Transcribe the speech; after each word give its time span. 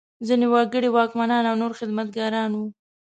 ځینې 0.27 0.47
وګړي 0.53 0.89
واکمنان 0.91 1.43
او 1.49 1.55
نور 1.61 1.71
خدمتګاران 1.79 2.51
وو. 2.53 2.65